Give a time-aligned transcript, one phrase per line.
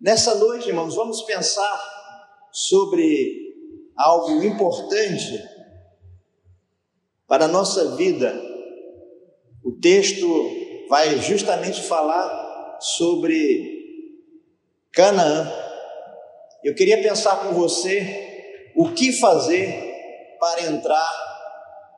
[0.00, 3.54] Nessa noite, irmãos, vamos pensar sobre
[3.96, 5.42] algo importante
[7.26, 8.32] para a nossa vida.
[9.64, 10.26] O texto
[10.88, 14.06] vai justamente falar sobre
[14.92, 15.50] Canaã.
[16.62, 21.10] Eu queria pensar com você o que fazer para entrar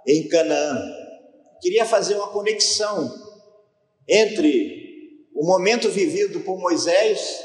[0.06, 1.03] em Canaã.
[1.64, 3.10] Queria fazer uma conexão
[4.06, 7.42] entre o momento vivido por Moisés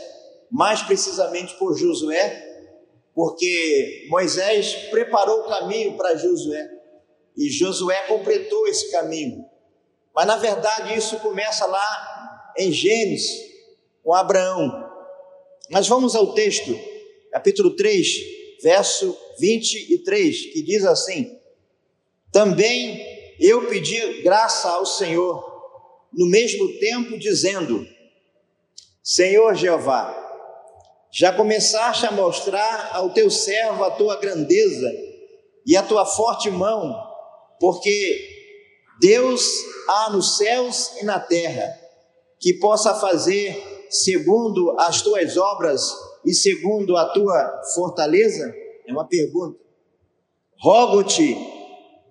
[0.52, 2.67] mais precisamente por Josué,
[3.16, 6.70] porque Moisés preparou o caminho para Josué
[7.38, 9.45] e Josué completou esse caminho.
[10.13, 13.40] Mas na verdade isso começa lá em Gênesis
[14.04, 14.85] com Abraão.
[15.71, 16.77] Mas vamos ao texto,
[17.31, 18.05] capítulo 3,
[18.62, 21.40] verso 23, que diz assim:
[22.34, 23.09] Também
[23.39, 25.43] eu pedi graça ao Senhor,
[26.13, 27.85] no mesmo tempo dizendo:
[29.01, 30.15] Senhor Jeová,
[31.12, 34.91] já começaste a mostrar ao teu servo a tua grandeza
[35.65, 36.95] e a tua forte mão,
[37.60, 38.27] porque
[38.99, 39.43] Deus
[39.87, 41.79] há nos céus e na terra
[42.40, 45.95] que possa fazer segundo as tuas obras
[46.26, 48.54] e segundo a tua fortaleza?
[48.87, 49.60] É uma pergunta.
[50.57, 51.59] Rogo-te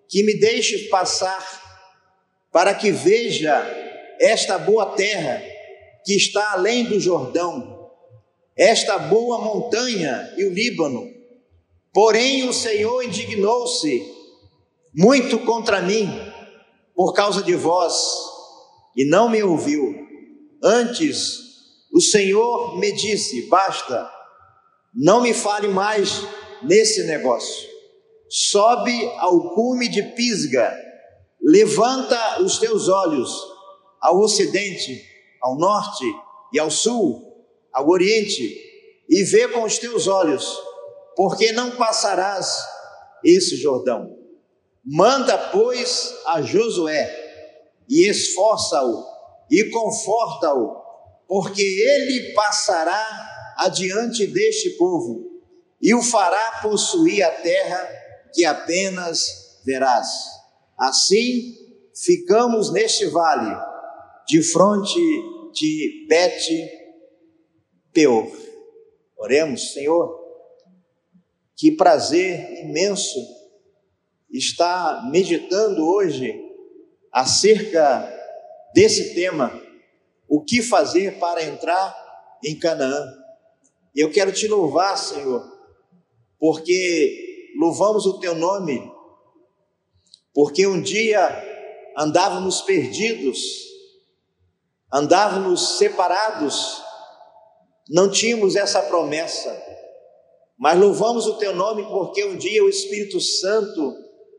[0.09, 1.45] que me deixes passar
[2.51, 3.55] para que veja
[4.21, 5.43] esta boa terra
[6.05, 7.79] que está além do Jordão
[8.59, 11.09] esta boa montanha e o Líbano.
[11.95, 14.05] Porém, o Senhor indignou-se
[14.93, 16.11] muito contra mim
[16.95, 17.95] por causa de vós
[18.97, 19.95] e não me ouviu.
[20.61, 21.39] Antes,
[21.93, 24.11] o Senhor me disse: basta,
[24.93, 26.25] não me fale mais
[26.61, 27.68] nesse negócio.
[28.31, 30.77] Sobe ao cume de Pisga,
[31.43, 33.31] levanta os teus olhos
[34.01, 35.03] ao ocidente,
[35.41, 36.05] ao norte
[36.53, 37.29] e ao sul
[37.73, 38.69] ao oriente
[39.09, 40.59] e vê com os teus olhos,
[41.17, 42.59] porque não passarás
[43.25, 44.17] esse Jordão.
[44.85, 47.09] Manda, pois, a Josué
[47.89, 49.05] e esforça-o
[49.51, 50.77] e conforta-o,
[51.27, 55.41] porque ele passará adiante deste povo
[55.81, 57.98] e o fará possuir a terra
[58.33, 60.09] que apenas verás.
[60.79, 61.55] Assim,
[61.95, 63.55] ficamos neste vale,
[64.27, 65.01] de fronte
[65.53, 66.71] de Bete
[67.93, 68.31] Peor.
[69.17, 70.17] Oremos, Senhor,
[71.57, 73.19] que prazer imenso
[74.31, 76.33] estar meditando hoje
[77.13, 78.15] acerca
[78.75, 79.61] desse tema,
[80.29, 81.97] o que fazer para entrar
[82.45, 83.07] em Canaã.
[83.95, 85.43] Eu quero te louvar, Senhor,
[86.39, 87.28] porque
[87.59, 88.89] louvamos o teu nome,
[90.33, 91.29] porque um dia
[91.97, 93.39] andávamos perdidos,
[94.93, 96.81] andávamos separados,
[97.89, 99.61] não tínhamos essa promessa,
[100.57, 103.97] mas louvamos o teu nome porque um dia o Espírito Santo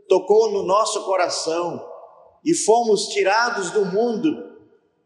[0.08, 1.86] tocou no nosso coração
[2.46, 4.58] e fomos tirados do mundo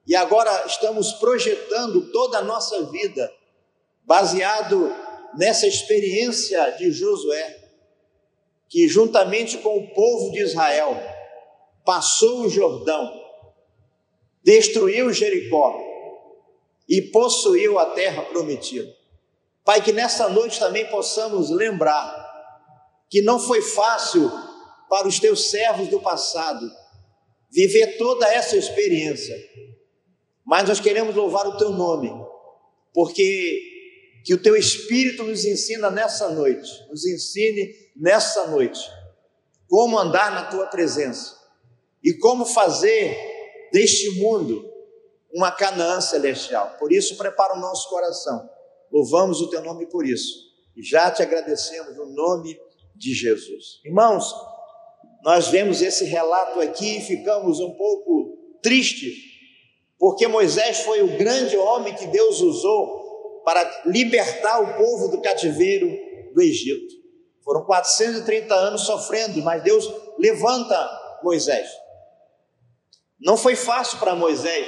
[0.06, 3.34] e agora estamos projetando toda a nossa vida
[4.04, 4.94] baseado
[5.36, 7.63] nessa experiência de Josué,
[8.74, 10.98] que juntamente com o povo de Israel
[11.86, 13.08] passou o Jordão,
[14.44, 15.80] destruiu Jericó
[16.90, 18.92] e possuiu a terra prometida.
[19.64, 22.20] Pai, que nessa noite também possamos lembrar
[23.12, 24.32] que não foi fácil
[24.90, 26.68] para os teus servos do passado
[27.52, 29.36] viver toda essa experiência,
[30.44, 32.12] mas nós queremos louvar o teu nome,
[32.92, 33.73] porque
[34.24, 38.80] que o teu Espírito nos ensina nessa noite, nos ensine nessa noite
[39.68, 41.36] como andar na tua presença
[42.04, 43.18] e como fazer
[43.72, 44.72] deste mundo
[45.34, 46.76] uma Canaã celestial.
[46.78, 48.50] Por isso, prepara o nosso coração.
[48.92, 50.54] Louvamos o teu nome por isso.
[50.76, 52.58] E já te agradecemos no nome
[52.96, 53.82] de Jesus.
[53.84, 54.34] Irmãos,
[55.24, 59.16] nós vemos esse relato aqui e ficamos um pouco tristes,
[59.98, 63.03] porque Moisés foi o grande homem que Deus usou
[63.44, 65.88] para libertar o povo do cativeiro
[66.34, 67.04] do Egito.
[67.44, 71.70] Foram 430 anos sofrendo, mas Deus levanta Moisés.
[73.20, 74.68] Não foi fácil para Moisés,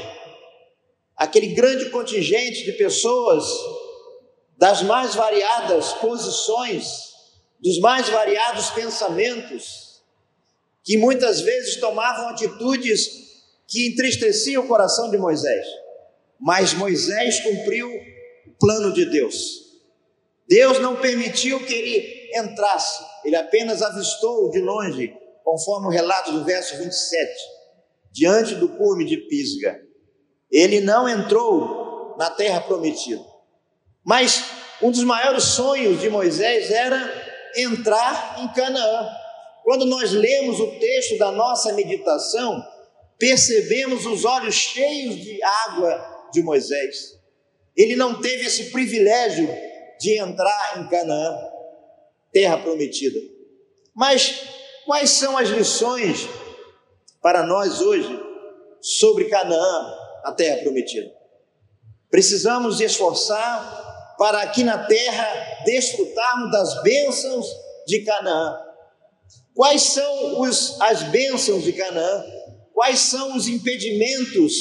[1.15, 3.45] aquele grande contingente de pessoas
[4.57, 7.13] das mais variadas posições,
[7.59, 10.03] dos mais variados pensamentos,
[10.83, 13.25] que muitas vezes tomavam atitudes
[13.67, 15.65] que entristeciam o coração de Moisés.
[16.39, 17.89] Mas Moisés cumpriu
[18.59, 19.65] plano de Deus.
[20.47, 25.13] Deus não permitiu que ele entrasse, ele apenas avistou de longe,
[25.43, 27.55] conforme o relato do verso 27.
[28.11, 29.81] diante do cume de Pisga.
[30.49, 33.21] Ele não entrou na terra prometida.
[34.05, 34.43] Mas
[34.81, 36.97] um dos maiores sonhos de Moisés era
[37.57, 39.09] entrar em Canaã.
[39.63, 42.63] Quando nós lemos o texto da nossa meditação,
[43.17, 47.19] percebemos os olhos cheios de água de Moisés.
[47.75, 49.47] Ele não teve esse privilégio
[49.99, 51.37] de entrar em Canaã,
[52.31, 53.19] terra prometida.
[53.93, 54.41] Mas
[54.85, 56.27] quais são as lições
[57.21, 58.19] para nós hoje
[58.81, 59.93] sobre Canaã,
[60.23, 61.11] a terra prometida?
[62.09, 67.45] Precisamos esforçar para aqui na terra desfrutarmos das bênçãos
[67.85, 68.57] de Canaã.
[69.53, 72.23] Quais são os, as bênçãos de Canaã?
[72.73, 74.53] Quais são os impedimentos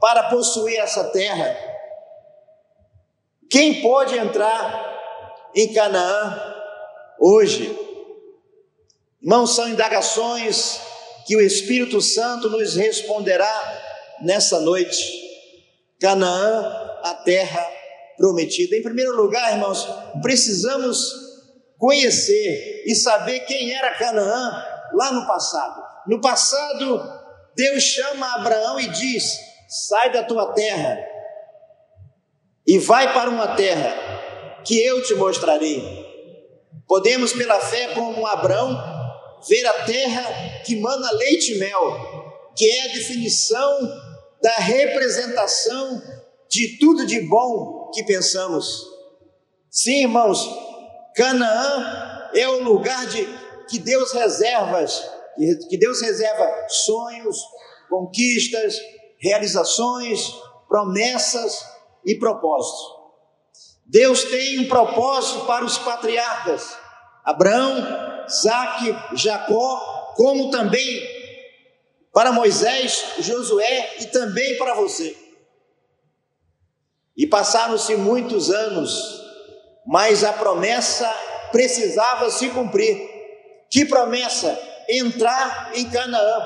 [0.00, 1.71] para possuir essa terra?
[3.52, 4.98] Quem pode entrar
[5.54, 6.54] em Canaã
[7.20, 7.78] hoje?
[9.20, 10.80] Irmãos, são indagações
[11.26, 13.52] que o Espírito Santo nos responderá
[14.22, 15.04] nessa noite.
[16.00, 16.64] Canaã,
[17.04, 17.62] a terra
[18.16, 18.74] prometida.
[18.74, 19.86] Em primeiro lugar, irmãos,
[20.22, 21.12] precisamos
[21.76, 24.64] conhecer e saber quem era Canaã
[24.94, 25.84] lá no passado.
[26.06, 27.02] No passado,
[27.54, 29.38] Deus chama Abraão e diz:
[29.68, 31.11] sai da tua terra
[32.66, 33.94] e vai para uma terra
[34.64, 35.82] que eu te mostrarei.
[36.86, 38.76] Podemos, pela fé, como Abraão,
[39.48, 43.78] ver a terra que mana leite e mel, que é a definição
[44.42, 46.02] da representação
[46.48, 48.84] de tudo de bom que pensamos.
[49.70, 50.48] Sim, irmãos,
[51.14, 53.26] Canaã é o lugar de,
[53.68, 54.84] que Deus reserva
[55.68, 57.38] que Deus reserva sonhos,
[57.88, 58.78] conquistas,
[59.18, 60.30] realizações,
[60.68, 61.71] promessas
[62.04, 63.02] e propósitos.
[63.86, 66.76] Deus tem um propósito para os patriarcas,
[67.24, 67.76] Abraão,
[68.26, 71.02] Isaac, Jacó, como também
[72.12, 75.16] para Moisés, Josué e também para você.
[77.16, 79.22] E passaram-se muitos anos,
[79.86, 81.08] mas a promessa
[81.50, 83.10] precisava se cumprir.
[83.70, 84.72] Que promessa?
[84.88, 86.42] entrar em Canaã.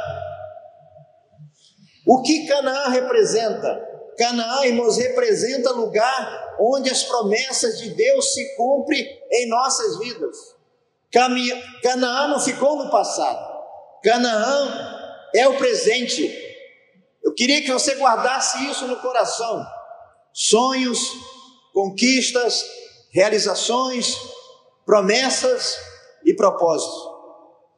[2.07, 3.96] O que Canaã representa?
[4.17, 10.37] Canaã, irmãos, representa lugar onde as promessas de Deus se cumprem em nossas vidas.
[11.83, 13.57] Canaã não ficou no passado.
[14.03, 14.97] Canaã
[15.35, 16.35] é o presente.
[17.25, 19.65] Eu queria que você guardasse isso no coração.
[20.33, 21.13] Sonhos,
[21.73, 22.65] conquistas,
[23.11, 24.17] realizações,
[24.85, 25.79] promessas
[26.25, 27.17] e propósitos.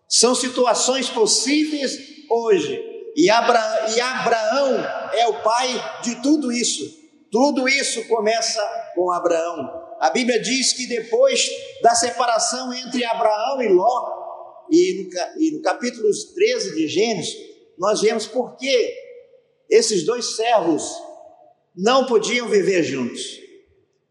[0.08, 1.99] São situações possíveis
[2.31, 2.88] hoje.
[3.19, 4.76] E, e Abraão
[5.12, 6.85] é o pai de tudo isso.
[7.32, 8.62] Tudo isso começa
[8.94, 9.97] com Abraão.
[9.99, 11.44] A Bíblia diz que depois
[11.82, 17.35] da separação entre Abraão e Ló, e no, e no capítulo 13 de Gênesis,
[17.76, 18.94] nós vemos por que
[19.69, 20.88] esses dois servos
[21.76, 23.20] não podiam viver juntos.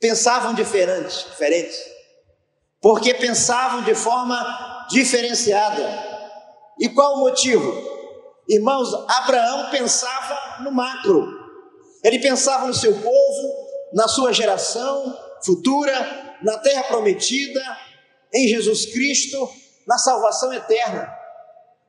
[0.01, 1.80] Pensavam diferentes, diferentes.
[2.81, 6.06] Porque pensavam de forma diferenciada.
[6.77, 7.96] E qual o motivo?
[8.47, 11.27] Irmãos, Abraão pensava no macro.
[12.03, 17.61] Ele pensava no seu povo, na sua geração futura, na terra prometida,
[18.33, 19.49] em Jesus Cristo,
[19.88, 21.09] na salvação eterna.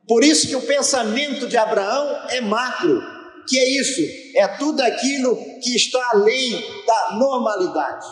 [0.07, 3.01] Por isso que o pensamento de Abraão é macro,
[3.47, 4.01] que é isso,
[4.35, 6.51] é tudo aquilo que está além
[6.85, 8.07] da normalidade.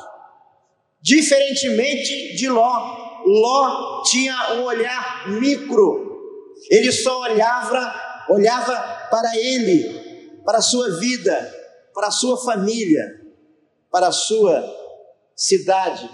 [1.01, 6.06] Diferentemente de Ló, Ló tinha um olhar micro.
[6.70, 7.94] Ele só olhava,
[8.30, 11.56] olhava para ele, para a sua vida,
[11.94, 13.22] para a sua família,
[13.92, 14.64] para a sua
[15.36, 16.10] cidade.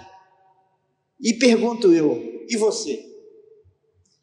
[1.20, 2.98] E pergunto eu, e você?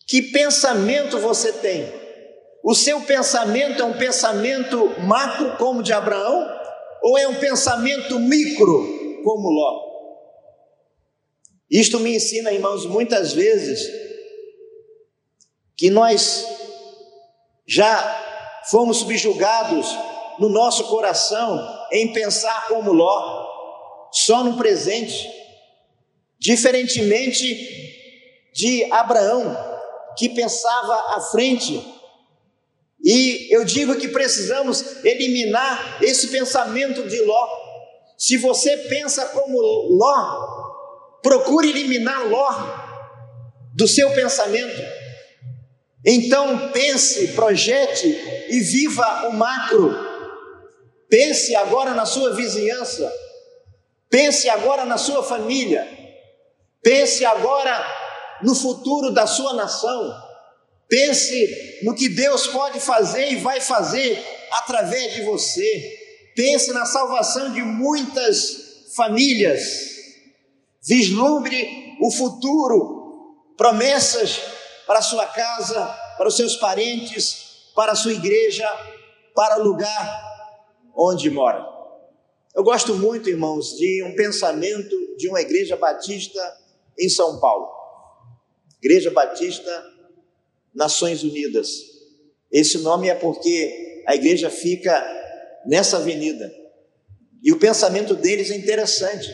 [0.07, 1.91] Que pensamento você tem?
[2.63, 6.47] O seu pensamento é um pensamento macro como de Abraão
[7.01, 9.91] ou é um pensamento micro como Ló?
[11.69, 13.89] Isto me ensina, irmãos, muitas vezes
[15.77, 16.45] que nós
[17.71, 19.87] já fomos subjugados
[20.37, 21.57] no nosso coração
[21.89, 23.47] em pensar como Ló,
[24.11, 25.25] só no presente,
[26.37, 29.55] diferentemente de Abraão,
[30.17, 31.81] que pensava à frente.
[33.01, 37.47] E eu digo que precisamos eliminar esse pensamento de Ló.
[38.17, 42.49] Se você pensa como Ló, procure eliminar Ló
[43.73, 45.00] do seu pensamento.
[46.05, 48.07] Então pense, projete
[48.49, 49.93] e viva o macro.
[51.09, 53.11] Pense agora na sua vizinhança.
[54.09, 55.87] Pense agora na sua família.
[56.81, 57.85] Pense agora
[58.41, 60.11] no futuro da sua nação.
[60.89, 65.99] Pense no que Deus pode fazer e vai fazer através de você.
[66.35, 69.61] Pense na salvação de muitas famílias.
[70.83, 74.41] Vislumbre o futuro, promessas
[74.91, 75.85] para a sua casa,
[76.17, 78.69] para os seus parentes, para a sua igreja,
[79.33, 80.21] para o lugar
[80.93, 81.65] onde mora.
[82.53, 86.41] Eu gosto muito, irmãos, de um pensamento de uma igreja batista
[86.99, 87.69] em São Paulo.
[88.83, 89.71] Igreja Batista
[90.75, 91.69] Nações Unidas.
[92.51, 95.01] Esse nome é porque a igreja fica
[95.65, 96.53] nessa avenida.
[97.41, 99.33] E o pensamento deles é interessante.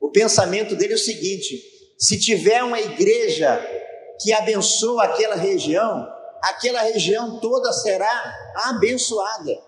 [0.00, 1.60] O pensamento dele é o seguinte:
[1.98, 3.75] se tiver uma igreja
[4.20, 6.06] que abençoa aquela região,
[6.42, 9.58] aquela região toda será abençoada.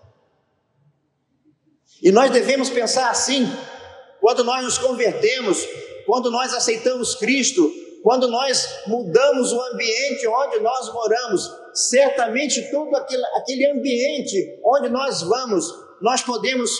[2.01, 3.47] E nós devemos pensar assim,
[4.21, 5.65] quando nós nos convertemos,
[6.05, 7.71] quando nós aceitamos Cristo,
[8.03, 15.21] quando nós mudamos o ambiente onde nós moramos, certamente todo aquele, aquele ambiente onde nós
[15.21, 15.65] vamos,
[16.01, 16.71] nós podemos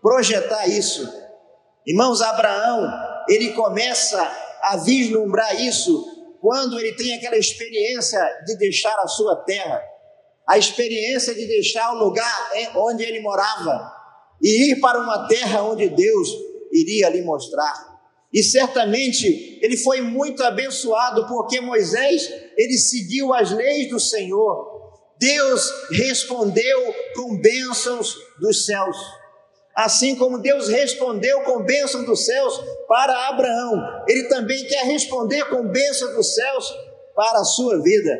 [0.00, 1.08] projetar isso.
[1.86, 2.88] Irmãos, Abraão,
[3.28, 4.20] ele começa
[4.62, 6.04] a vislumbrar isso
[6.40, 9.80] quando ele tem aquela experiência de deixar a sua terra,
[10.48, 13.92] a experiência de deixar o lugar onde ele morava
[14.42, 16.28] e ir para uma terra onde Deus
[16.72, 17.90] iria lhe mostrar.
[18.32, 24.80] E certamente ele foi muito abençoado porque Moisés, ele seguiu as leis do Senhor.
[25.18, 28.96] Deus respondeu com bênçãos dos céus.
[29.80, 35.68] Assim como Deus respondeu com bênção dos céus para Abraão, Ele também quer responder com
[35.68, 36.70] bênção dos céus
[37.14, 38.10] para a sua vida.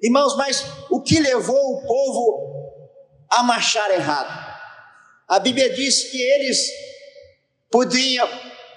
[0.00, 2.78] Irmãos, mas o que levou o povo
[3.28, 4.54] a marchar errado?
[5.26, 6.64] A Bíblia diz que eles
[7.72, 8.28] podiam,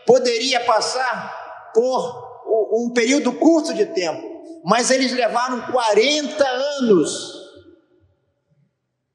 [0.04, 2.42] poderia passar por
[2.74, 7.32] um período curto de tempo, mas eles levaram 40 anos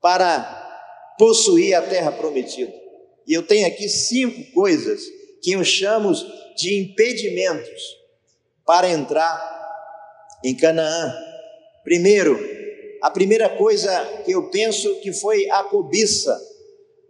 [0.00, 2.81] para possuir a terra prometida.
[3.26, 5.00] E eu tenho aqui cinco coisas
[5.42, 6.12] que eu chamo
[6.56, 7.82] de impedimentos
[8.64, 9.40] para entrar
[10.44, 11.12] em Canaã.
[11.84, 12.38] Primeiro,
[13.02, 16.40] a primeira coisa que eu penso que foi a cobiça.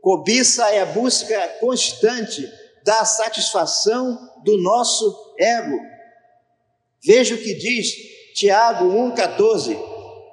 [0.01, 2.51] Cobiça é a busca constante
[2.85, 5.79] da satisfação do nosso ego.
[7.05, 7.93] Veja o que diz
[8.35, 9.79] Tiago 1,14: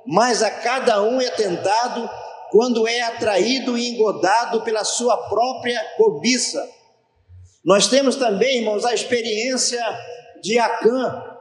[0.06, 2.10] Mas a cada um é tentado
[2.52, 6.68] quando é atraído e engodado pela sua própria cobiça.
[7.64, 9.84] Nós temos também, irmãos, a experiência
[10.42, 11.38] de Acã.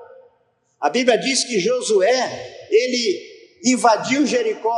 [0.80, 3.28] A Bíblia diz que Josué, ele
[3.64, 4.74] invadiu Jericó,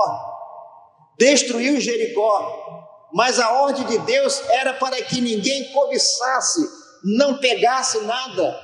[1.18, 6.60] destruiu Jericó, mas a ordem de Deus era para que ninguém cobiçasse,
[7.04, 8.58] não pegasse nada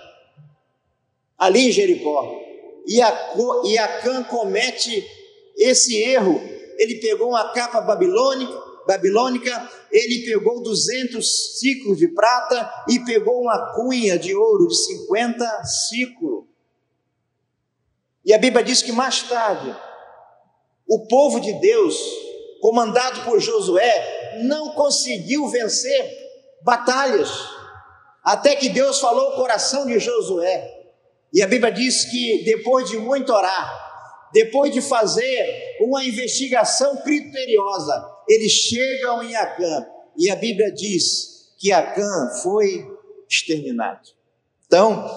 [1.36, 2.42] ali em Jericó.
[2.86, 5.04] E, Acã comete
[5.56, 6.40] esse erro
[6.78, 8.52] ele pegou uma capa babilônica,
[8.86, 15.64] babilônica, ele pegou 200 ciclos de prata e pegou uma cunha de ouro de 50
[15.64, 16.44] ciclos.
[18.24, 19.74] E a Bíblia diz que mais tarde,
[20.88, 21.96] o povo de Deus,
[22.60, 26.26] comandado por Josué, não conseguiu vencer
[26.62, 27.30] batalhas,
[28.22, 30.72] até que Deus falou o coração de Josué.
[31.32, 33.85] E a Bíblia diz que depois de muito orar,
[34.36, 41.72] depois de fazer uma investigação criteriosa, eles chegam em Acã e a Bíblia diz que
[41.72, 42.86] Acã foi
[43.26, 44.10] exterminado.
[44.66, 45.08] Então,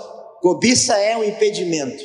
[0.41, 2.01] cobiça é um impedimento.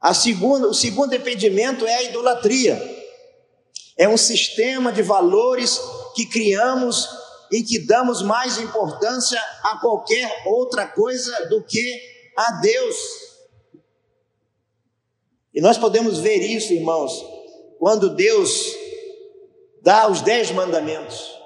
[0.00, 2.80] A segunda, o segundo impedimento é a idolatria.
[3.94, 5.78] É um sistema de valores
[6.14, 7.06] que criamos
[7.52, 12.00] em que damos mais importância a qualquer outra coisa do que
[12.34, 12.96] a Deus.
[15.58, 17.20] E nós podemos ver isso, irmãos,
[17.80, 18.64] quando Deus
[19.82, 21.36] dá os dez mandamentos.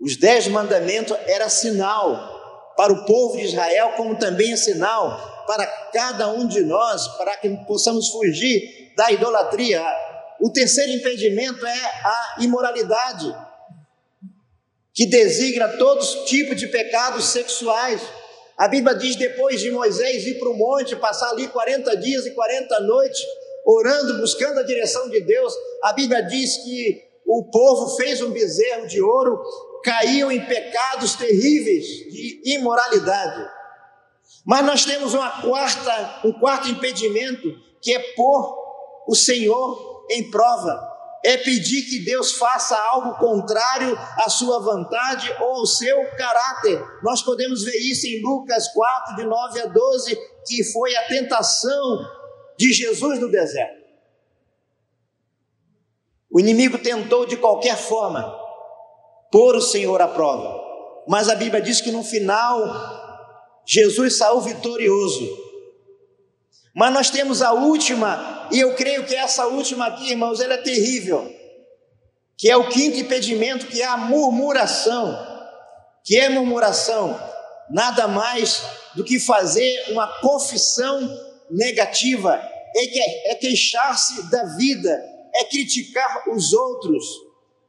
[0.00, 5.66] Os dez mandamentos era sinal para o povo de Israel, como também é sinal para
[5.92, 9.84] cada um de nós, para que possamos fugir da idolatria.
[10.40, 13.30] O terceiro impedimento é a imoralidade,
[14.94, 18.00] que designa todos os tipos de pecados sexuais.
[18.62, 22.30] A Bíblia diz: depois de Moisés ir para o monte, passar ali 40 dias e
[22.30, 23.20] 40 noites,
[23.66, 25.52] orando, buscando a direção de Deus,
[25.82, 29.42] a Bíblia diz que o povo fez um bezerro de ouro,
[29.82, 33.50] caiu em pecados terríveis de imoralidade.
[34.46, 38.56] Mas nós temos uma quarta, um quarto impedimento, que é pôr
[39.08, 40.91] o Senhor em prova
[41.24, 46.82] é pedir que Deus faça algo contrário à sua vontade ou ao seu caráter.
[47.02, 51.98] Nós podemos ver isso em Lucas 4, de 9 a 12, que foi a tentação
[52.58, 53.82] de Jesus no deserto.
[56.30, 58.40] O inimigo tentou de qualquer forma
[59.30, 60.60] pôr o Senhor à prova,
[61.06, 65.41] mas a Bíblia diz que no final Jesus saiu vitorioso.
[66.74, 70.58] Mas nós temos a última, e eu creio que essa última aqui, irmãos, ela é
[70.58, 71.30] terrível,
[72.36, 75.30] que é o quinto impedimento, que é a murmuração.
[76.04, 77.18] Que é murmuração?
[77.70, 78.62] Nada mais
[78.94, 81.00] do que fazer uma confissão
[81.50, 82.34] negativa,
[82.74, 84.90] é, é queixar-se da vida,
[85.34, 87.04] é criticar os outros.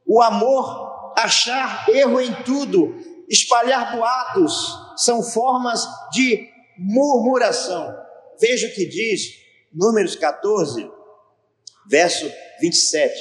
[0.06, 2.94] O amor, achar erro em tudo,
[3.28, 8.03] espalhar boatos, são formas de murmuração.
[8.40, 10.90] Veja o que diz Números 14,
[11.88, 13.14] verso 27.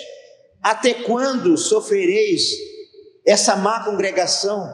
[0.61, 2.43] Até quando sofrereis
[3.25, 4.71] essa má congregação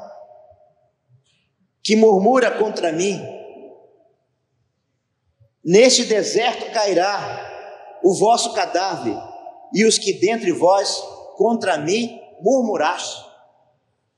[1.82, 3.20] que murmura contra mim?
[5.64, 9.18] Neste deserto cairá o vosso cadáver,
[9.74, 11.02] e os que dentre vós
[11.36, 13.24] contra mim murmuraste.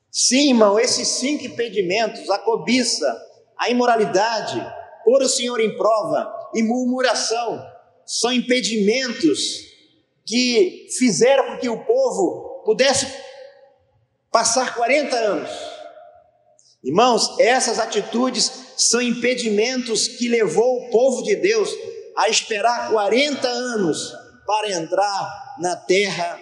[0.10, 3.20] Sim, irmão, esses cinco impedimentos, a cobiça,
[3.58, 4.62] a imoralidade,
[5.04, 7.64] pôr o Senhor em prova e murmuração,
[8.06, 9.40] são impedimentos
[10.26, 13.08] que fizeram com que o povo pudesse
[14.32, 15.50] passar 40 anos.
[16.84, 21.70] Irmãos, essas atitudes são impedimentos que levou o povo de Deus
[22.18, 24.12] a esperar 40 anos
[24.46, 26.40] para entrar na terra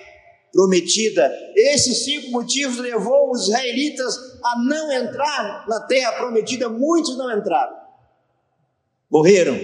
[0.51, 1.31] prometida.
[1.55, 7.78] Esses cinco motivos levou os israelitas a não entrar na terra prometida, muitos não entraram.
[9.09, 9.59] Morreram.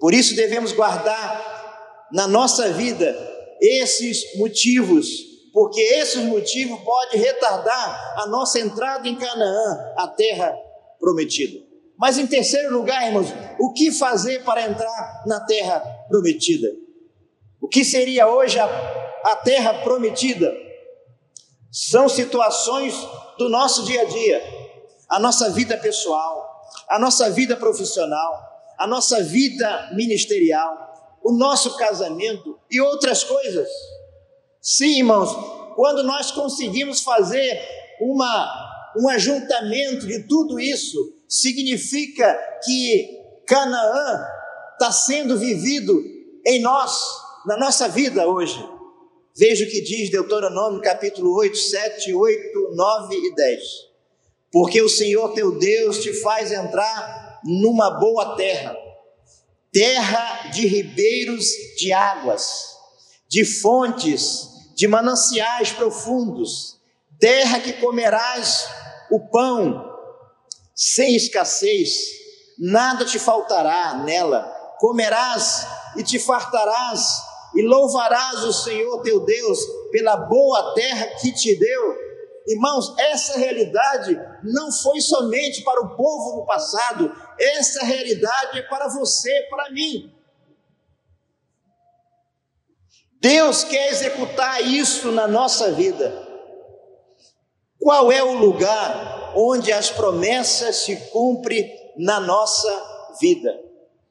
[0.00, 3.16] Por isso devemos guardar na nossa vida
[3.60, 5.08] esses motivos,
[5.52, 10.54] porque esses motivos podem retardar a nossa entrada em Canaã, a terra
[10.98, 11.60] prometida.
[11.96, 13.28] Mas em terceiro lugar, irmãos,
[13.60, 16.68] o que fazer para entrar na terra prometida?
[17.60, 18.66] O que seria hoje a
[19.22, 20.52] a terra prometida.
[21.70, 22.94] São situações
[23.38, 24.42] do nosso dia a dia,
[25.08, 26.51] a nossa vida pessoal,
[26.92, 28.38] a nossa vida profissional,
[28.78, 33.66] a nossa vida ministerial, o nosso casamento e outras coisas.
[34.60, 35.30] Sim, irmãos,
[35.74, 37.58] quando nós conseguimos fazer
[37.98, 44.26] uma, um ajuntamento de tudo isso, significa que Canaã
[44.72, 45.98] está sendo vivido
[46.46, 46.94] em nós,
[47.46, 48.62] na nossa vida hoje.
[49.34, 53.91] Veja o que diz Deuteronômio capítulo 8, 7, 8, 9 e 10.
[54.52, 58.76] Porque o Senhor teu Deus te faz entrar numa boa terra,
[59.72, 61.46] terra de ribeiros
[61.78, 62.76] de águas,
[63.28, 66.78] de fontes, de mananciais profundos,
[67.18, 68.68] terra que comerás
[69.10, 69.90] o pão
[70.74, 72.10] sem escassez,
[72.58, 74.42] nada te faltará nela,
[74.78, 77.06] comerás e te fartarás
[77.54, 79.58] e louvarás o Senhor teu Deus
[79.90, 81.94] pela boa terra que te deu.
[82.48, 88.88] Irmãos, essa realidade não foi somente para o povo no passado, essa realidade é para
[88.88, 90.12] você, para mim.
[93.20, 96.28] Deus quer executar isso na nossa vida.
[97.78, 103.60] Qual é o lugar onde as promessas se cumprem na nossa vida?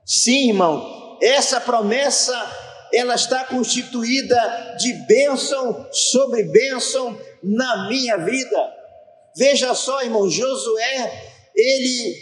[0.06, 2.34] Sim, irmão, essa promessa
[2.94, 8.81] ela está constituída de bênção sobre bênção na minha vida.
[9.38, 12.16] Veja só, irmão, Josué, ele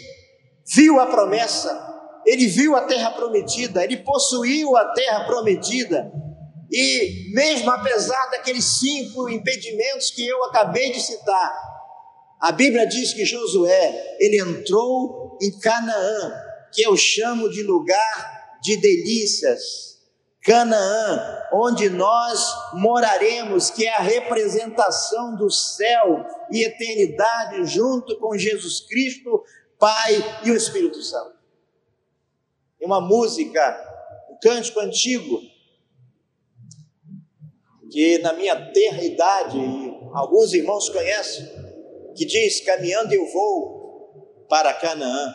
[0.74, 1.88] viu a promessa,
[2.26, 6.12] ele viu a terra prometida, ele possuiu a terra prometida,
[6.70, 11.52] e mesmo apesar daqueles cinco impedimentos que eu acabei de citar,
[12.40, 16.32] a Bíblia diz que Josué, ele entrou em Canaã,
[16.72, 19.89] que eu chamo de lugar de delícias
[20.42, 22.40] Canaã, onde nós
[22.72, 29.44] moraremos, que é a representação do céu e eternidade junto com Jesus Cristo,
[29.78, 31.38] Pai e o Espírito Santo.
[32.78, 33.60] Tem uma música,
[34.30, 35.40] um cântico antigo,
[37.90, 39.58] que na minha terra idade,
[40.14, 41.46] alguns irmãos conhecem,
[42.16, 45.34] que diz: Caminhando eu vou para Canaã,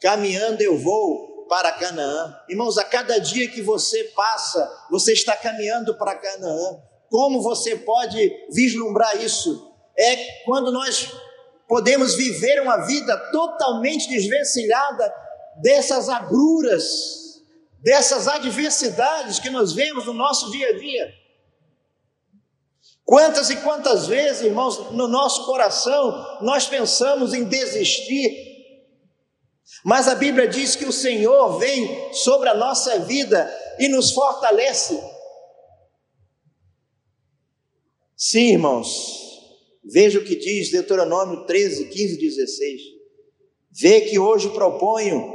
[0.00, 2.36] caminhando eu vou para Canaã.
[2.48, 6.78] Irmãos, a cada dia que você passa, você está caminhando para Canaã.
[7.10, 9.72] Como você pode vislumbrar isso?
[9.98, 11.10] É quando nós
[11.66, 15.12] podemos viver uma vida totalmente desvencilhada
[15.60, 17.42] dessas agruras,
[17.82, 21.14] dessas adversidades que nós vemos no nosso dia a dia.
[23.04, 28.47] Quantas e quantas vezes, irmãos, no nosso coração nós pensamos em desistir,
[29.84, 35.00] mas a Bíblia diz que o Senhor vem sobre a nossa vida e nos fortalece.
[38.16, 39.40] Sim, irmãos,
[39.84, 42.82] veja o que diz Deuteronômio 13, 15, 16.
[43.70, 45.34] Vê que hoje proponho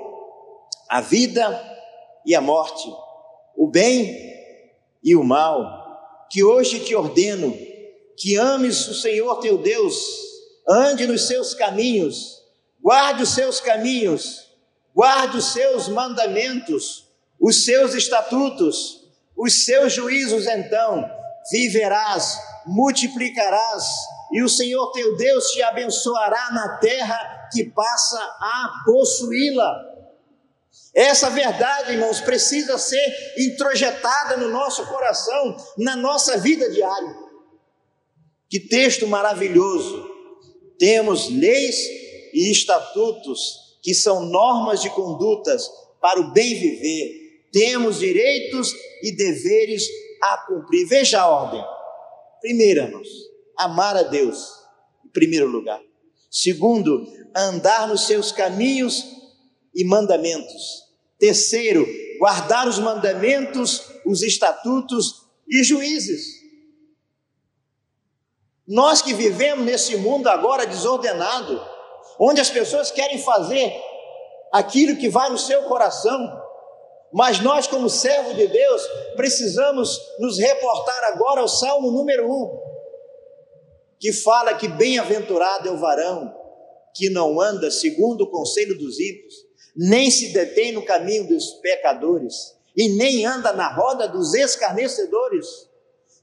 [0.90, 1.72] a vida
[2.26, 2.88] e a morte,
[3.56, 4.34] o bem
[5.02, 7.56] e o mal, que hoje te ordeno
[8.18, 9.96] que ames o Senhor teu Deus,
[10.68, 12.43] ande nos seus caminhos,
[12.84, 14.52] guarde os seus caminhos,
[14.94, 17.08] guarde os seus mandamentos,
[17.40, 21.10] os seus estatutos, os seus juízos, então
[21.50, 23.86] viverás, multiplicarás,
[24.34, 29.94] e o Senhor teu Deus te abençoará na terra que passa a possuí-la.
[30.94, 37.16] Essa verdade, irmãos, precisa ser introjetada no nosso coração, na nossa vida diária.
[38.50, 40.12] Que texto maravilhoso!
[40.80, 42.03] Temos leis
[42.34, 45.70] e estatutos que são normas de condutas
[46.02, 47.48] para o bem viver.
[47.52, 49.88] Temos direitos e deveres
[50.22, 50.88] a cumprir.
[50.88, 51.64] Veja a ordem.
[52.42, 53.08] Primeiro, irmãos,
[53.58, 54.50] amar a Deus,
[55.06, 55.82] em primeiro lugar.
[56.32, 59.06] Segundo, andar nos seus caminhos
[59.76, 60.84] e mandamentos.
[61.20, 61.88] Terceiro,
[62.20, 66.44] guardar os mandamentos, os estatutos e juízes.
[68.68, 71.62] Nós que vivemos nesse mundo agora desordenado,
[72.24, 73.74] onde as pessoas querem fazer
[74.52, 76.42] aquilo que vai no seu coração,
[77.12, 78.82] mas nós, como servo de Deus,
[79.18, 82.60] precisamos nos reportar agora ao Salmo número 1,
[84.00, 86.34] que fala que bem-aventurado é o varão
[86.96, 89.34] que não anda segundo o conselho dos ímpios,
[89.76, 95.46] nem se detém no caminho dos pecadores, e nem anda na roda dos escarnecedores.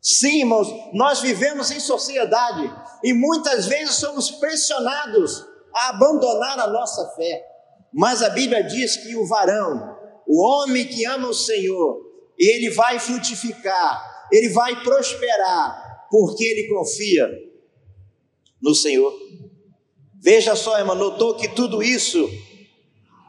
[0.00, 2.72] Sim, irmãos, nós vivemos em sociedade
[3.04, 7.46] e muitas vezes somos pressionados a abandonar a nossa fé.
[7.92, 12.00] Mas a Bíblia diz que o varão, o homem que ama o Senhor,
[12.38, 17.28] ele vai frutificar, ele vai prosperar, porque ele confia
[18.62, 19.12] no Senhor.
[20.22, 22.30] Veja só, irmão, notou que tudo isso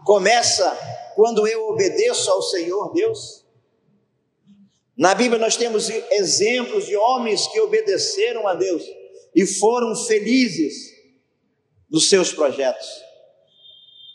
[0.06, 0.78] começa
[1.16, 3.46] quando eu obedeço ao Senhor Deus?
[4.98, 8.84] Na Bíblia nós temos exemplos de homens que obedeceram a Deus
[9.34, 10.92] e foram felizes
[11.92, 12.88] nos seus projetos.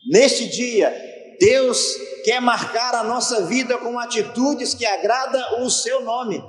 [0.08, 0.94] Neste dia,
[1.38, 1.78] Deus
[2.24, 6.42] quer marcar a nossa vida com atitudes que agradam o seu nome.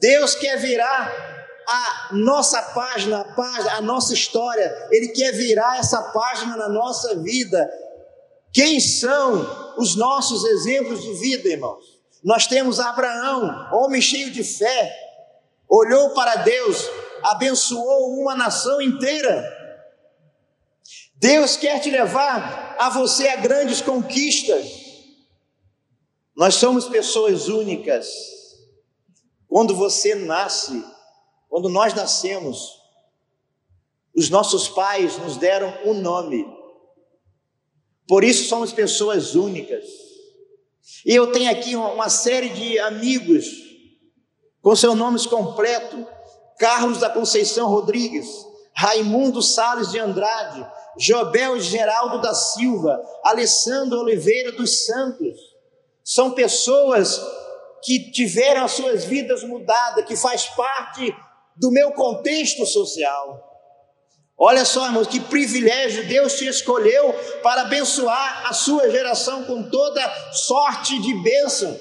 [0.00, 1.36] Deus quer virar
[1.66, 7.16] a nossa página, a, página, a nossa história, Ele quer virar essa página na nossa
[7.16, 7.68] vida.
[8.52, 11.84] Quem são os nossos exemplos de vida, irmãos?
[12.24, 14.92] Nós temos Abraão, homem cheio de fé,
[15.68, 16.88] olhou para Deus,
[17.22, 19.57] abençoou uma nação inteira.
[21.18, 24.66] Deus quer te levar a você a grandes conquistas.
[26.36, 28.08] Nós somos pessoas únicas.
[29.48, 30.84] Quando você nasce,
[31.48, 32.78] quando nós nascemos,
[34.14, 36.46] os nossos pais nos deram um nome.
[38.06, 39.84] Por isso somos pessoas únicas.
[41.04, 43.46] E eu tenho aqui uma série de amigos
[44.62, 46.06] com seus nomes completos:
[46.58, 48.28] Carlos da Conceição Rodrigues,
[48.72, 55.38] Raimundo Sales de Andrade, Jobel Geraldo da Silva, Alessandro Oliveira dos Santos.
[56.02, 57.20] São pessoas
[57.82, 61.14] que tiveram as suas vidas mudadas, que faz parte
[61.56, 63.44] do meu contexto social.
[64.36, 70.32] Olha só, irmãos, que privilégio Deus te escolheu para abençoar a sua geração com toda
[70.32, 71.78] sorte de bênção.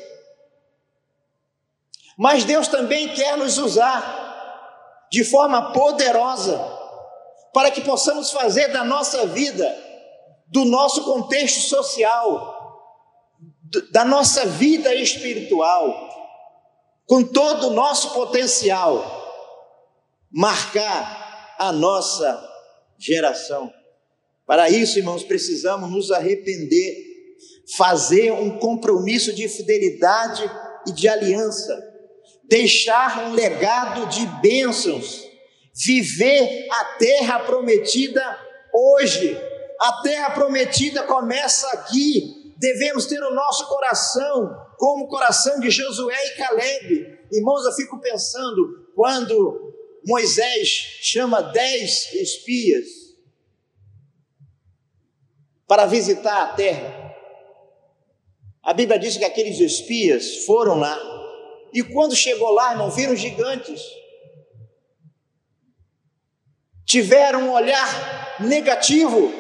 [2.18, 6.77] Mas Deus também quer nos usar de forma poderosa
[7.58, 9.76] para que possamos fazer da nossa vida,
[10.46, 12.56] do nosso contexto social,
[13.92, 16.08] da nossa vida espiritual,
[17.08, 19.34] com todo o nosso potencial,
[20.30, 22.48] marcar a nossa
[22.96, 23.74] geração.
[24.46, 26.96] Para isso, irmãos, precisamos nos arrepender,
[27.76, 30.48] fazer um compromisso de fidelidade
[30.86, 31.76] e de aliança,
[32.44, 35.27] deixar um legado de bênçãos,
[35.86, 38.22] viver a terra prometida
[38.74, 39.38] hoje.
[39.80, 42.54] A terra prometida começa aqui.
[42.58, 47.20] Devemos ter o nosso coração como o coração de Josué e Caleb.
[47.32, 49.74] Irmãos, eu fico pensando quando
[50.06, 50.68] Moisés
[51.02, 52.88] chama dez espias
[55.68, 57.16] para visitar a terra.
[58.64, 61.18] A Bíblia diz que aqueles espias foram lá
[61.74, 63.82] e quando chegou lá, não viram gigantes.
[66.88, 69.32] Tiveram um olhar negativo.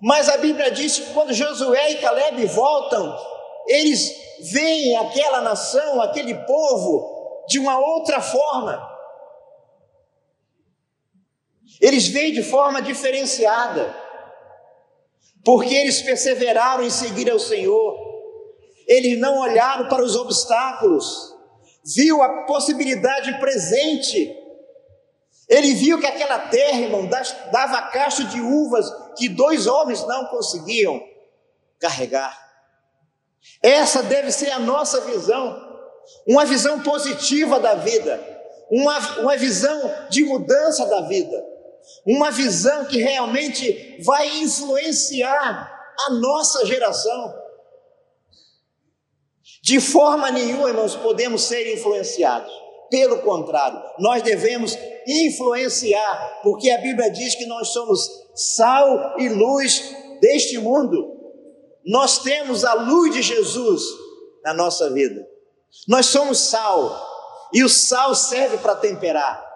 [0.00, 3.18] Mas a Bíblia diz que quando Josué e Caleb voltam,
[3.66, 4.14] eles
[4.52, 8.88] veem aquela nação, aquele povo, de uma outra forma.
[11.80, 13.94] Eles veem de forma diferenciada,
[15.44, 17.96] porque eles perseveraram em seguir ao Senhor,
[18.86, 21.34] eles não olharam para os obstáculos,
[21.94, 24.36] viu a possibilidade presente.
[25.48, 27.08] Ele viu que aquela terra, irmão,
[27.50, 31.02] dava cacho de uvas que dois homens não conseguiam
[31.78, 32.36] carregar.
[33.62, 35.66] Essa deve ser a nossa visão,
[36.26, 38.22] uma visão positiva da vida,
[38.70, 41.42] uma, uma visão de mudança da vida,
[42.04, 45.72] uma visão que realmente vai influenciar
[46.06, 47.34] a nossa geração.
[49.62, 52.67] De forma nenhuma, irmãos, podemos ser influenciados.
[52.90, 59.94] Pelo contrário, nós devemos influenciar, porque a Bíblia diz que nós somos sal e luz
[60.20, 61.16] deste mundo.
[61.84, 63.82] Nós temos a luz de Jesus
[64.44, 65.26] na nossa vida.
[65.86, 67.06] Nós somos sal,
[67.52, 69.46] e o sal serve para temperar.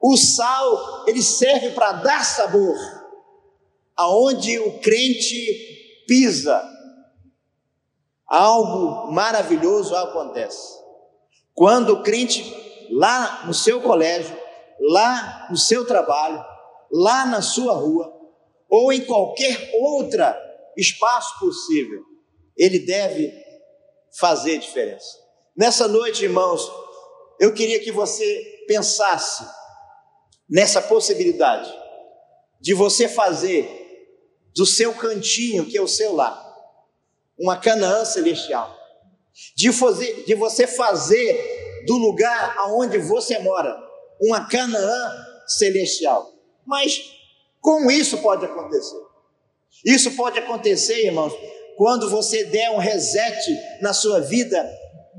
[0.00, 2.76] O sal, ele serve para dar sabor.
[3.96, 6.62] Aonde o crente pisa,
[8.26, 10.76] algo maravilhoso acontece.
[11.54, 12.44] Quando o crente,
[12.90, 14.36] lá no seu colégio,
[14.80, 16.44] lá no seu trabalho,
[16.90, 18.12] lá na sua rua,
[18.68, 20.36] ou em qualquer outra
[20.76, 22.02] espaço possível,
[22.56, 23.32] ele deve
[24.18, 25.18] fazer diferença.
[25.56, 26.70] Nessa noite, irmãos,
[27.40, 29.46] eu queria que você pensasse
[30.48, 31.72] nessa possibilidade
[32.60, 33.84] de você fazer
[34.54, 36.42] do seu cantinho, que é o seu lar,
[37.38, 38.74] uma Canaã celestial.
[39.54, 41.55] De, fazer, de você fazer
[41.86, 43.76] do lugar aonde você mora
[44.20, 45.12] uma Canaã
[45.46, 46.32] celestial.
[46.66, 47.00] Mas
[47.60, 48.96] como isso pode acontecer?
[49.84, 51.32] Isso pode acontecer, irmãos,
[51.76, 53.36] quando você der um reset
[53.80, 54.68] na sua vida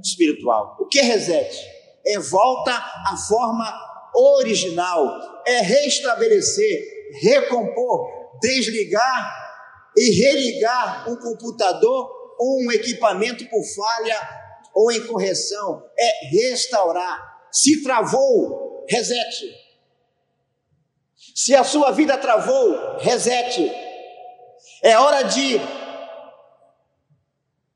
[0.03, 0.75] espiritual.
[0.79, 1.55] O que é reset?
[2.05, 3.65] É volta à forma
[4.15, 6.83] original, é restabelecer,
[7.21, 8.07] recompor,
[8.41, 9.35] desligar
[9.95, 14.36] e religar um computador ou um equipamento por falha
[14.77, 17.49] ou em correção, é restaurar.
[17.51, 19.51] Se travou, resete.
[21.33, 23.71] Se a sua vida travou, resete.
[24.83, 25.59] É hora de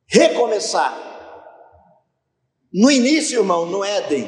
[0.05, 0.95] recomeçar.
[2.71, 4.27] No início, irmão, no Éden,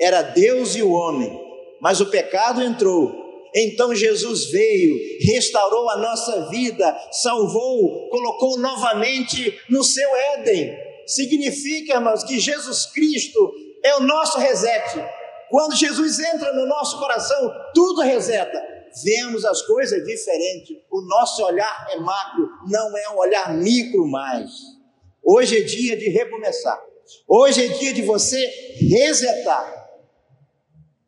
[0.00, 1.38] era Deus e o homem,
[1.78, 3.22] mas o pecado entrou
[3.56, 10.76] então Jesus veio, restaurou a nossa vida, salvou, colocou novamente no seu Éden.
[11.06, 14.94] Significa, irmãos, que Jesus Cristo é o nosso reset.
[15.50, 18.62] Quando Jesus entra no nosso coração, tudo reseta.
[19.04, 20.76] Vemos as coisas diferentes.
[20.90, 24.50] O nosso olhar é macro, não é um olhar micro mais.
[25.22, 26.80] Hoje é dia de recomeçar.
[27.26, 28.46] Hoje é dia de você
[28.78, 29.84] resetar.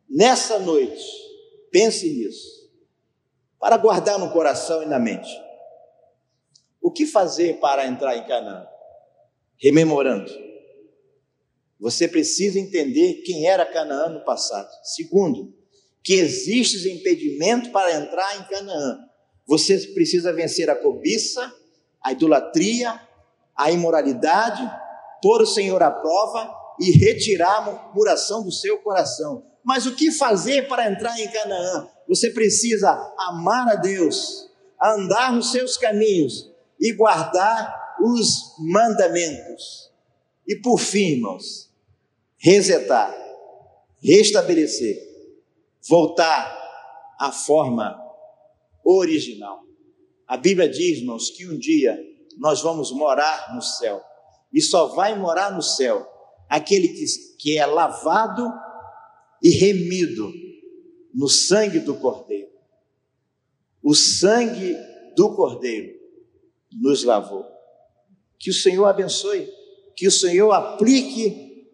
[0.09, 1.27] Nessa noite,
[1.71, 2.67] Pense nisso.
[3.59, 5.29] Para guardar no coração e na mente.
[6.81, 8.67] O que fazer para entrar em Canaã?
[9.59, 10.31] Rememorando.
[11.79, 14.69] Você precisa entender quem era Canaã no passado.
[14.83, 15.53] Segundo,
[16.03, 18.99] que existe impedimento para entrar em Canaã.
[19.47, 21.53] Você precisa vencer a cobiça,
[22.01, 22.99] a idolatria,
[23.55, 24.63] a imoralidade,
[25.21, 29.45] pôr o Senhor à prova e retirar a murmuração do seu coração.
[29.63, 31.89] Mas o que fazer para entrar em Canaã?
[32.07, 34.49] Você precisa amar a Deus,
[34.81, 39.91] andar nos seus caminhos e guardar os mandamentos.
[40.47, 41.69] E por fim, irmãos,
[42.37, 43.15] resetar,
[44.01, 44.97] restabelecer,
[45.87, 46.55] voltar
[47.19, 47.97] à forma
[48.83, 49.63] original.
[50.27, 51.97] A Bíblia diz, irmãos, que um dia
[52.37, 54.01] nós vamos morar no céu.
[54.53, 56.07] E só vai morar no céu
[56.47, 57.05] aquele que,
[57.37, 58.51] que é lavado
[59.41, 60.31] e remido
[61.13, 62.51] no sangue do Cordeiro.
[63.81, 64.75] O sangue
[65.15, 65.97] do Cordeiro
[66.71, 67.56] nos lavou.
[68.39, 69.51] Que o Senhor abençoe,
[69.95, 71.67] que o Senhor aplique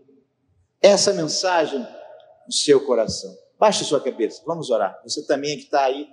[0.81, 3.33] essa mensagem no seu coração.
[3.59, 4.99] Baixe sua cabeça, vamos orar.
[5.03, 6.07] Você também que está aí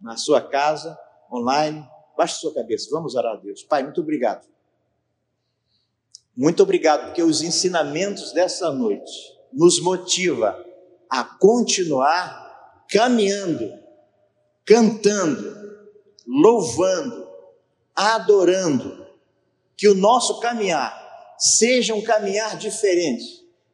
[0.00, 0.98] na sua casa,
[1.32, 1.84] online,
[2.16, 3.62] baixe sua cabeça, vamos orar a Deus.
[3.62, 4.46] Pai, muito obrigado.
[6.36, 9.12] Muito obrigado, porque os ensinamentos dessa noite
[9.52, 10.64] nos motiva
[11.10, 13.78] a continuar caminhando,
[14.64, 15.54] cantando,
[16.26, 17.28] louvando,
[17.94, 19.01] adorando,
[19.76, 21.02] que o nosso caminhar
[21.42, 23.24] seja um caminhar diferente,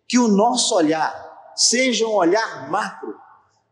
[0.08, 3.14] que o nosso olhar seja um olhar macro,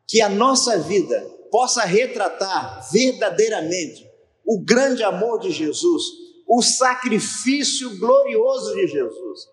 [0.07, 1.19] que a nossa vida
[1.51, 4.07] possa retratar verdadeiramente
[4.45, 6.05] o grande amor de Jesus,
[6.47, 9.49] o sacrifício glorioso de Jesus.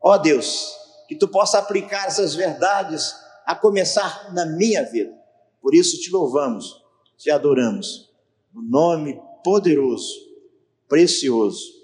[0.00, 0.74] Ó oh Deus,
[1.06, 3.14] que tu possa aplicar essas verdades
[3.46, 5.16] a começar na minha vida.
[5.62, 6.84] Por isso te louvamos,
[7.16, 8.12] te adoramos,
[8.52, 10.14] no nome poderoso,
[10.88, 11.77] precioso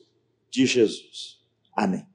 [0.55, 1.41] de Jesus.
[1.77, 2.14] Amém.